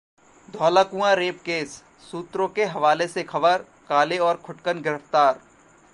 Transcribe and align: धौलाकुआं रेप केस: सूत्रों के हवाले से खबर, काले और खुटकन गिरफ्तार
धौलाकुआं 0.49 1.13
रेप 1.15 1.41
केस: 1.45 1.75
सूत्रों 2.11 2.47
के 2.47 2.65
हवाले 2.65 3.07
से 3.07 3.23
खबर, 3.23 3.65
काले 3.89 4.17
और 4.19 4.37
खुटकन 4.37 4.81
गिरफ्तार 4.81 5.39